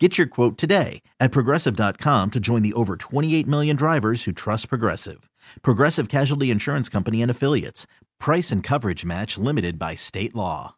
Get 0.00 0.18
your 0.18 0.26
quote 0.26 0.58
today 0.58 1.02
at 1.20 1.30
progressive.com 1.30 2.32
to 2.32 2.40
join 2.40 2.62
the 2.62 2.72
over 2.72 2.96
28 2.96 3.46
million 3.46 3.76
drivers 3.76 4.24
who 4.24 4.32
trust 4.32 4.68
Progressive. 4.68 5.30
Progressive 5.62 6.08
Casualty 6.08 6.50
Insurance 6.50 6.88
Company 6.88 7.22
and 7.22 7.30
Affiliates. 7.30 7.86
Price 8.18 8.50
and 8.50 8.60
coverage 8.60 9.04
match 9.04 9.38
limited 9.38 9.78
by 9.78 9.94
state 9.94 10.34
law. 10.34 10.74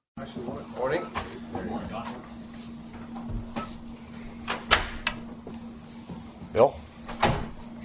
Morning. 0.77 1.03
Bill, 6.53 6.75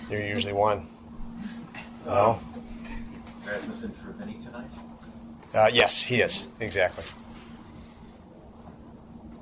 you're 0.10 0.26
usually 0.26 0.54
one. 0.54 0.86
No? 2.06 2.40
Rasmussen 3.46 3.92
for 3.94 4.12
Vinny 4.12 4.38
tonight? 4.44 4.68
Uh, 5.54 5.70
yes, 5.72 6.02
he 6.02 6.22
is. 6.22 6.50
Exactly. 6.60 7.04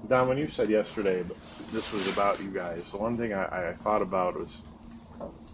Don, 0.09 0.27
when 0.27 0.39
you 0.39 0.47
said 0.47 0.71
yesterday 0.71 1.23
this 1.71 1.93
was 1.93 2.11
about 2.11 2.41
you 2.41 2.49
guys, 2.49 2.89
the 2.89 2.97
one 2.97 3.15
thing 3.15 3.31
I, 3.31 3.69
I 3.69 3.73
thought 3.73 4.01
about 4.01 4.39
was 4.39 4.57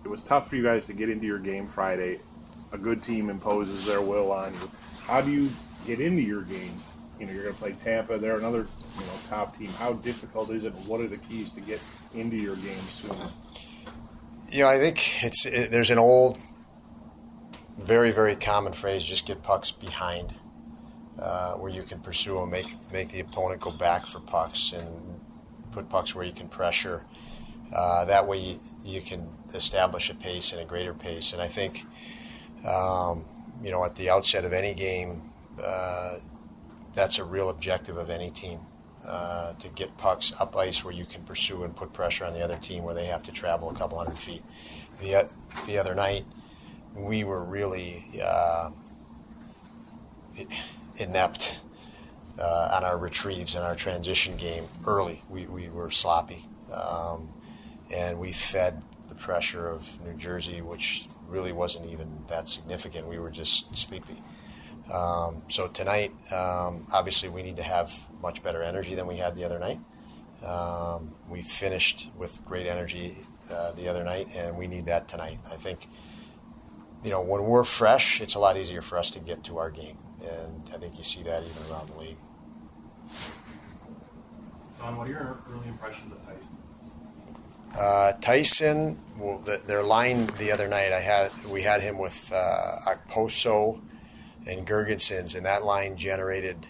it 0.05 0.07
was 0.07 0.21
tough 0.21 0.49
for 0.49 0.55
you 0.55 0.63
guys 0.63 0.85
to 0.85 0.93
get 0.93 1.09
into 1.09 1.25
your 1.25 1.39
game 1.39 1.67
Friday. 1.67 2.19
A 2.71 2.77
good 2.77 3.03
team 3.03 3.29
imposes 3.29 3.85
their 3.85 4.01
will 4.01 4.31
on 4.31 4.53
you. 4.53 4.71
How 5.01 5.19
do 5.19 5.29
you 5.29 5.49
get 5.85 5.99
into 5.99 6.21
your 6.21 6.41
game? 6.41 6.79
You 7.19 7.25
know, 7.25 7.33
you're 7.33 7.43
going 7.43 7.55
to 7.55 7.61
play 7.61 7.75
Tampa. 7.83 8.17
They're 8.17 8.37
another, 8.37 8.59
you 8.97 9.05
know, 9.05 9.13
top 9.29 9.57
team. 9.57 9.69
How 9.71 9.93
difficult 9.93 10.49
is 10.49 10.63
it? 10.63 10.73
What 10.85 11.01
are 11.01 11.07
the 11.07 11.17
keys 11.17 11.51
to 11.51 11.61
get 11.61 11.81
into 12.13 12.37
your 12.37 12.55
game 12.55 12.83
soon? 12.83 13.15
You 14.49 14.63
know, 14.63 14.69
I 14.69 14.77
think 14.77 15.23
it's 15.23 15.45
it, 15.45 15.71
there's 15.71 15.89
an 15.89 15.97
old, 15.99 16.37
very 17.77 18.11
very 18.11 18.35
common 18.35 18.73
phrase: 18.73 19.03
just 19.03 19.25
get 19.25 19.43
pucks 19.43 19.71
behind, 19.71 20.33
uh, 21.19 21.53
where 21.53 21.71
you 21.71 21.83
can 21.83 21.99
pursue 21.99 22.35
them, 22.35 22.51
make 22.51 22.67
make 22.91 23.09
the 23.09 23.19
opponent 23.19 23.61
go 23.61 23.71
back 23.71 24.05
for 24.05 24.19
pucks, 24.19 24.73
and 24.73 24.87
put 25.71 25.89
pucks 25.89 26.15
where 26.15 26.25
you 26.25 26.33
can 26.33 26.47
pressure. 26.47 27.05
Uh, 27.73 28.05
that 28.05 28.27
way, 28.27 28.37
you, 28.37 28.59
you, 28.83 29.01
can 29.01 29.27
establish 29.53 30.09
a 30.09 30.15
pace 30.15 30.51
and 30.53 30.61
a 30.61 30.65
greater 30.65 30.93
pace. 30.93 31.33
And 31.33 31.41
I 31.41 31.47
think, 31.47 31.85
um, 32.67 33.25
you 33.63 33.71
know, 33.71 33.83
at 33.83 33.95
the 33.95 34.09
outset 34.09 34.45
of 34.45 34.53
any 34.53 34.73
game, 34.73 35.31
uh, 35.61 36.17
that's 36.93 37.17
a 37.17 37.23
real 37.23 37.49
objective 37.49 37.97
of 37.97 38.09
any 38.09 38.29
team. 38.29 38.59
Uh, 39.05 39.53
to 39.59 39.69
get 39.69 39.95
pucks 39.99 40.33
up 40.39 40.55
ice 40.57 40.83
where 40.83 40.93
you 40.93 41.05
can 41.05 41.21
pursue 41.21 41.63
and 41.63 41.75
put 41.75 41.93
pressure 41.93 42.25
on 42.25 42.33
the 42.33 42.41
other 42.41 42.57
team 42.57 42.83
where 42.83 42.95
they 42.95 43.05
have 43.05 43.21
to 43.21 43.31
travel 43.31 43.69
a 43.69 43.73
couple 43.75 43.99
hundred 43.99 44.17
feet. 44.17 44.41
The, 44.99 45.29
the 45.67 45.77
other 45.77 45.93
night, 45.93 46.25
we 46.95 47.23
were 47.23 47.43
really 47.43 48.03
uh, 48.23 48.71
inept 50.97 51.59
uh, 52.39 52.69
on 52.73 52.83
our 52.83 52.97
retrieves 52.97 53.55
and 53.55 53.63
our 53.63 53.75
transition 53.75 54.35
game 54.37 54.65
early. 54.85 55.21
We, 55.29 55.45
we 55.45 55.69
were 55.69 55.89
sloppy. 55.89 56.45
Um, 56.73 57.29
and 57.93 58.19
we 58.19 58.31
fed 58.31 58.81
the 59.07 59.15
pressure 59.15 59.67
of 59.67 60.03
New 60.05 60.13
Jersey, 60.15 60.61
which 60.61 61.07
really 61.27 61.51
wasn't 61.51 61.85
even 61.91 62.23
that 62.27 62.49
significant. 62.49 63.07
We 63.07 63.19
were 63.19 63.29
just 63.29 63.75
sleepy. 63.77 64.21
Um, 64.91 65.41
so 65.47 65.67
tonight, 65.67 66.11
um, 66.31 66.85
obviously, 66.93 67.29
we 67.29 67.41
need 67.41 67.57
to 67.57 67.63
have 67.63 67.91
much 68.21 68.43
better 68.43 68.61
energy 68.61 68.95
than 68.95 69.07
we 69.07 69.17
had 69.17 69.35
the 69.35 69.43
other 69.43 69.59
night. 69.59 69.79
Um, 70.45 71.13
we 71.29 71.41
finished 71.41 72.11
with 72.17 72.43
great 72.45 72.67
energy 72.67 73.17
uh, 73.51 73.71
the 73.71 73.87
other 73.87 74.03
night, 74.03 74.27
and 74.35 74.57
we 74.57 74.67
need 74.67 74.85
that 74.85 75.07
tonight. 75.07 75.39
I 75.51 75.55
think, 75.55 75.87
you 77.03 77.09
know, 77.09 77.21
when 77.21 77.43
we're 77.43 77.63
fresh, 77.63 78.21
it's 78.21 78.35
a 78.35 78.39
lot 78.39 78.57
easier 78.57 78.81
for 78.81 78.97
us 78.97 79.09
to 79.11 79.19
get 79.19 79.43
to 79.45 79.57
our 79.57 79.71
game, 79.71 79.97
and 80.25 80.69
I 80.73 80.77
think 80.77 80.97
you 80.97 81.03
see 81.03 81.23
that 81.23 81.43
even 81.43 81.71
around 81.71 81.89
the 81.89 81.97
league. 81.97 82.17
Don, 84.77 84.97
what 84.97 85.07
are 85.07 85.11
your 85.11 85.39
early 85.49 85.67
impressions 85.67 86.11
of 86.11 86.23
Tyson? 86.25 86.57
Uh, 87.77 88.13
Tyson, 88.21 88.97
well, 89.17 89.39
the, 89.39 89.61
their 89.65 89.83
line 89.83 90.27
the 90.37 90.51
other 90.51 90.67
night, 90.67 90.91
I 90.93 90.99
had 90.99 91.31
we 91.51 91.61
had 91.61 91.81
him 91.81 91.97
with 91.97 92.31
uh, 92.33 92.77
Okposo 92.87 93.81
and 94.47 94.65
Girgensons, 94.65 95.35
and 95.35 95.45
that 95.45 95.63
line 95.63 95.97
generated 95.97 96.67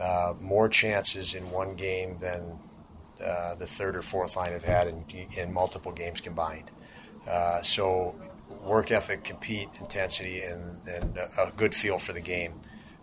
uh, 0.00 0.34
more 0.40 0.68
chances 0.68 1.34
in 1.34 1.50
one 1.50 1.74
game 1.74 2.18
than 2.18 2.58
uh, 3.24 3.54
the 3.54 3.66
third 3.66 3.96
or 3.96 4.02
fourth 4.02 4.36
line 4.36 4.52
have 4.52 4.64
had 4.64 4.88
in, 4.88 5.04
in 5.38 5.52
multiple 5.52 5.92
games 5.92 6.20
combined. 6.20 6.70
Uh, 7.28 7.62
so, 7.62 8.14
work 8.62 8.90
ethic, 8.90 9.24
compete, 9.24 9.68
intensity, 9.80 10.42
and, 10.42 10.78
and 10.86 11.16
a 11.16 11.50
good 11.56 11.74
feel 11.74 11.98
for 11.98 12.12
the 12.12 12.20
game. 12.20 12.52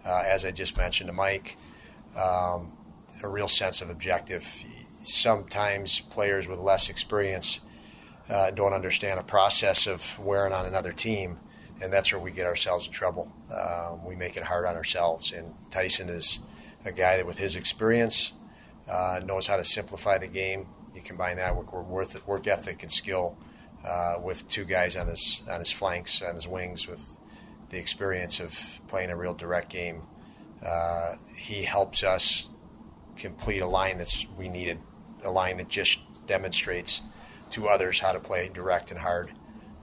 Uh, 0.05 0.23
as 0.25 0.45
I 0.45 0.51
just 0.51 0.77
mentioned 0.77 1.07
to 1.07 1.13
Mike, 1.13 1.57
um, 2.17 2.73
a 3.23 3.27
real 3.27 3.47
sense 3.47 3.81
of 3.81 3.89
objective. 3.89 4.43
Sometimes 4.43 5.99
players 5.99 6.47
with 6.47 6.59
less 6.59 6.89
experience 6.89 7.61
uh, 8.29 8.51
don't 8.51 8.73
understand 8.73 9.19
a 9.19 9.23
process 9.23 9.87
of 9.87 10.19
wearing 10.19 10.53
on 10.53 10.65
another 10.65 10.93
team 10.93 11.39
and 11.83 11.91
that's 11.91 12.11
where 12.13 12.21
we 12.21 12.31
get 12.31 12.45
ourselves 12.45 12.87
in 12.87 12.93
trouble. 12.93 13.31
Um, 13.53 14.05
we 14.05 14.15
make 14.15 14.37
it 14.37 14.43
hard 14.43 14.65
on 14.65 14.75
ourselves. 14.75 15.33
And 15.33 15.53
Tyson 15.69 16.07
is 16.07 16.39
a 16.85 16.91
guy 16.91 17.17
that, 17.17 17.27
with 17.27 17.37
his 17.37 17.57
experience, 17.57 18.33
uh, 18.89 19.19
knows 19.25 19.47
how 19.47 19.57
to 19.57 19.65
simplify 19.65 20.17
the 20.17 20.27
game. 20.27 20.67
You 20.95 21.01
combine 21.01 21.37
that 21.37 21.55
with 21.55 22.25
work, 22.25 22.47
ethic 22.47 22.83
and 22.83 22.91
skill 22.91 23.37
uh, 23.85 24.15
with 24.21 24.47
two 24.47 24.63
guys 24.63 24.95
on 24.95 25.07
his 25.07 25.43
on 25.49 25.59
his 25.59 25.71
flanks, 25.71 26.21
on 26.21 26.35
his 26.35 26.47
wings, 26.47 26.87
with 26.87 27.17
the 27.73 27.79
experience 27.79 28.39
of 28.39 28.79
playing 28.87 29.09
a 29.09 29.17
real 29.17 29.33
direct 29.33 29.69
game. 29.69 30.03
Uh, 30.65 31.15
he 31.35 31.63
helps 31.63 32.03
us 32.03 32.49
complete 33.17 33.59
a 33.59 33.67
line 33.67 33.97
that's 33.97 34.25
we 34.37 34.47
needed, 34.47 34.79
a 35.23 35.29
line 35.29 35.57
that 35.57 35.67
just 35.67 36.01
demonstrates 36.25 37.01
to 37.49 37.67
others 37.67 37.99
how 37.99 38.13
to 38.13 38.19
play 38.19 38.49
direct 38.53 38.91
and 38.91 38.99
hard 38.99 39.33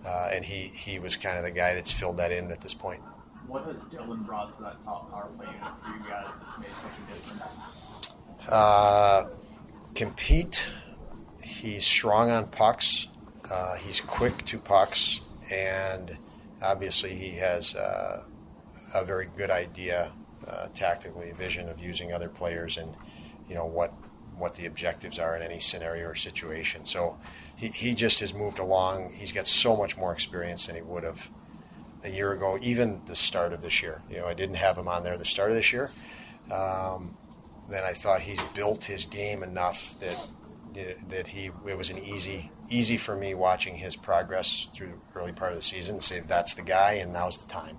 uh, 0.04 0.30
and 0.32 0.44
he, 0.44 0.62
he 0.68 0.98
was 0.98 1.16
kind 1.16 1.36
of 1.36 1.44
the 1.44 1.50
guy 1.50 1.74
that's 1.74 1.92
filled 1.92 2.16
that 2.16 2.32
in 2.32 2.50
at 2.50 2.60
this 2.60 2.74
point. 2.74 3.02
What 3.46 3.64
has 3.64 3.76
Dylan 3.84 4.24
brought 4.24 4.56
to 4.56 4.62
that 4.62 4.82
top 4.82 5.10
power 5.10 5.28
play 5.36 5.46
unit 5.46 5.60
for 5.82 5.90
you 5.90 6.08
guys 6.08 6.26
that's 6.40 6.58
made 6.58 6.70
such 6.70 6.92
a 6.92 7.12
difference? 7.12 8.48
Uh, 8.50 9.28
compete. 9.94 10.70
He's 11.42 11.84
strong 11.84 12.30
on 12.30 12.46
pucks. 12.46 13.08
Uh, 13.50 13.76
he's 13.76 14.00
quick 14.00 14.36
to 14.44 14.58
pucks, 14.58 15.20
and 15.52 16.16
obviously 16.62 17.14
he 17.14 17.30
has 17.36 17.74
uh, 17.74 18.24
a 18.94 19.04
very 19.04 19.28
good 19.36 19.50
idea, 19.50 20.12
uh, 20.46 20.68
tactically, 20.74 21.32
vision 21.32 21.68
of 21.68 21.80
using 21.80 22.12
other 22.12 22.28
players 22.28 22.76
and 22.76 22.94
you 23.48 23.54
know 23.54 23.66
what 23.66 23.92
what 24.36 24.54
the 24.54 24.64
objectives 24.64 25.18
are 25.18 25.36
in 25.36 25.42
any 25.42 25.58
scenario 25.58 26.08
or 26.08 26.14
situation. 26.14 26.84
So 26.86 27.18
he, 27.56 27.68
he 27.68 27.94
just 27.94 28.20
has 28.20 28.32
moved 28.32 28.58
along. 28.58 29.12
He's 29.12 29.32
got 29.32 29.46
so 29.46 29.76
much 29.76 29.98
more 29.98 30.14
experience 30.14 30.66
than 30.66 30.76
he 30.76 30.82
would 30.82 31.04
have 31.04 31.30
a 32.02 32.08
year 32.08 32.32
ago, 32.32 32.58
even 32.62 33.02
the 33.04 33.14
start 33.14 33.52
of 33.52 33.60
this 33.60 33.82
year. 33.82 34.02
You 34.10 34.18
know, 34.18 34.26
I 34.26 34.32
didn't 34.32 34.56
have 34.56 34.78
him 34.78 34.88
on 34.88 35.02
there 35.04 35.18
the 35.18 35.26
start 35.26 35.50
of 35.50 35.56
this 35.56 35.74
year. 35.74 35.90
Um, 36.50 37.16
then 37.68 37.84
I 37.84 37.92
thought 37.92 38.22
he's 38.22 38.42
built 38.54 38.84
his 38.84 39.04
game 39.04 39.42
enough 39.42 39.98
that 40.00 40.16
that 41.08 41.28
he 41.28 41.50
it 41.66 41.76
was 41.76 41.90
an 41.90 41.98
easy 41.98 42.50
easy 42.68 42.96
for 42.96 43.16
me 43.16 43.34
watching 43.34 43.74
his 43.74 43.96
progress 43.96 44.68
through 44.72 44.88
the 44.88 45.18
early 45.18 45.32
part 45.32 45.52
of 45.52 45.56
the 45.56 45.62
season 45.62 45.96
to 45.96 46.02
say 46.02 46.20
that's 46.20 46.54
the 46.54 46.62
guy 46.62 46.92
and 46.92 47.12
now's 47.12 47.38
the 47.38 47.48
time. 47.48 47.78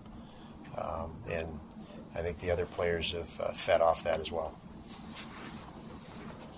Um, 0.78 1.16
and 1.31 1.59
I 2.16 2.20
think 2.20 2.40
the 2.40 2.52
other 2.52 2.66
players 2.66 3.14
have 3.14 3.41
uh, 3.41 3.52
fed 3.52 3.82
off 3.82 4.03
that 4.03 4.20
as 4.20 4.32
well. 4.32 4.58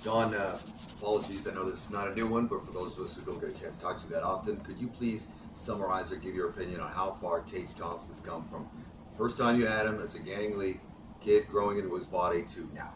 Don, 0.03 0.33
uh, 0.33 0.57
apologies, 1.00 1.47
I 1.47 1.53
know 1.53 1.63
this 1.63 1.83
is 1.83 1.89
not 1.89 2.07
a 2.07 2.15
new 2.15 2.27
one, 2.27 2.47
but 2.47 2.65
for 2.65 2.71
those 2.71 2.97
of 2.97 3.06
us 3.06 3.13
who 3.13 3.21
don't 3.21 3.39
get 3.39 3.56
a 3.56 3.59
chance 3.59 3.77
to 3.77 3.81
talk 3.81 4.01
to 4.01 4.07
you 4.07 4.13
that 4.13 4.24
often, 4.24 4.57
could 4.57 4.77
you 4.77 4.88
please 4.88 5.27
summarize 5.56 6.12
or 6.12 6.18
give 6.18 6.35
your 6.35 6.50
opinion 6.50 6.81
on 6.81 6.91
how 6.91 7.18
far 7.21 7.41
Tage 7.41 7.68
Thompson's 7.77 8.19
come 8.19 8.47
from 8.50 8.68
first 9.18 9.38
time 9.38 9.59
you 9.59 9.65
had 9.65 9.85
him 9.85 10.01
as 10.01 10.15
a 10.15 10.19
gangly 10.19 10.80
kid 11.21 11.47
growing 11.47 11.77
into 11.77 11.95
his 11.95 12.06
body 12.06 12.44
to 12.44 12.69
now? 12.74 12.94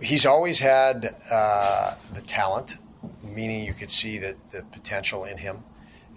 He's 0.00 0.24
always 0.24 0.60
had 0.60 1.14
uh, 1.30 1.94
the 2.14 2.22
talent, 2.22 2.76
meaning 3.22 3.64
you 3.64 3.74
could 3.74 3.90
see 3.90 4.18
the, 4.18 4.36
the 4.50 4.62
potential 4.72 5.24
in 5.24 5.38
him. 5.38 5.64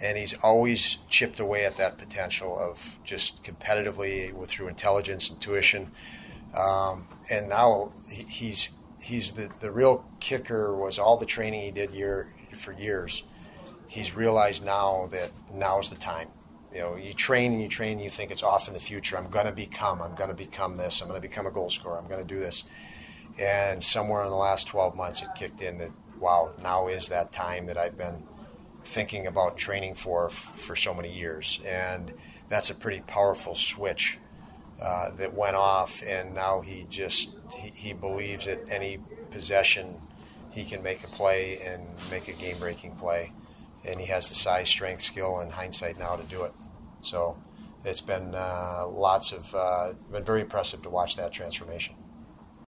And 0.01 0.17
he's 0.17 0.33
always 0.43 0.97
chipped 1.09 1.39
away 1.39 1.65
at 1.65 1.77
that 1.77 1.97
potential 1.97 2.57
of 2.57 2.99
just 3.03 3.43
competitively 3.43 4.33
with, 4.33 4.49
through 4.49 4.67
intelligence, 4.67 5.29
intuition. 5.29 5.91
Um, 6.57 7.07
and 7.31 7.47
now 7.49 7.93
he's 8.09 8.71
he's 9.03 9.33
the, 9.33 9.49
the 9.59 9.71
real 9.71 10.05
kicker 10.19 10.75
was 10.75 10.97
all 10.97 11.17
the 11.17 11.25
training 11.25 11.61
he 11.61 11.71
did 11.71 11.93
year 11.93 12.33
for 12.55 12.71
years. 12.73 13.23
He's 13.87 14.15
realized 14.15 14.63
now 14.65 15.07
that 15.11 15.31
now 15.53 15.79
is 15.79 15.89
the 15.89 15.95
time, 15.95 16.29
you 16.73 16.79
know, 16.79 16.95
you 16.95 17.13
train 17.13 17.53
and 17.53 17.61
you 17.61 17.67
train 17.67 17.93
and 17.93 18.01
you 18.01 18.09
think 18.09 18.31
it's 18.31 18.43
off 18.43 18.67
in 18.67 18.73
the 18.73 18.79
future. 18.79 19.17
I'm 19.17 19.29
going 19.29 19.45
to 19.45 19.51
become, 19.51 20.01
I'm 20.01 20.15
going 20.15 20.29
to 20.29 20.35
become 20.35 20.75
this. 20.75 21.01
I'm 21.01 21.07
going 21.07 21.21
to 21.21 21.27
become 21.27 21.45
a 21.45 21.51
goal 21.51 21.69
scorer. 21.69 21.97
I'm 21.97 22.07
going 22.07 22.25
to 22.25 22.33
do 22.33 22.39
this. 22.39 22.63
And 23.39 23.83
somewhere 23.83 24.23
in 24.23 24.29
the 24.29 24.35
last 24.35 24.67
12 24.67 24.95
months, 24.95 25.21
it 25.21 25.29
kicked 25.35 25.61
in 25.61 25.79
that, 25.79 25.91
wow, 26.19 26.53
now 26.61 26.87
is 26.87 27.09
that 27.09 27.31
time 27.31 27.65
that 27.65 27.77
I've 27.77 27.97
been 27.97 28.23
thinking 28.83 29.25
about 29.25 29.57
training 29.57 29.95
for 29.95 30.29
for 30.29 30.75
so 30.75 30.93
many 30.93 31.11
years. 31.11 31.59
And 31.65 32.13
that's 32.49 32.69
a 32.69 32.75
pretty 32.75 33.01
powerful 33.01 33.55
switch 33.55 34.19
uh, 34.81 35.11
that 35.11 35.33
went 35.33 35.55
off. 35.55 36.03
And 36.05 36.35
now 36.35 36.61
he 36.61 36.85
just, 36.89 37.33
he, 37.57 37.69
he 37.69 37.93
believes 37.93 38.45
that 38.45 38.59
any 38.69 38.99
possession, 39.31 39.99
he 40.51 40.63
can 40.63 40.83
make 40.83 41.03
a 41.03 41.07
play 41.07 41.59
and 41.65 41.87
make 42.11 42.27
a 42.27 42.33
game 42.33 42.57
breaking 42.59 42.95
play. 42.95 43.33
And 43.85 43.99
he 43.99 44.07
has 44.07 44.29
the 44.29 44.35
size, 44.35 44.69
strength, 44.69 45.01
skill, 45.01 45.39
and 45.39 45.51
hindsight 45.51 45.97
now 45.97 46.15
to 46.15 46.25
do 46.27 46.43
it. 46.43 46.53
So 47.01 47.37
it's 47.83 48.01
been 48.01 48.33
uh, 48.35 48.87
lots 48.87 49.31
of, 49.31 49.53
uh, 49.55 49.93
been 50.11 50.23
very 50.23 50.41
impressive 50.41 50.81
to 50.83 50.89
watch 50.89 51.17
that 51.17 51.33
transformation. 51.33 51.95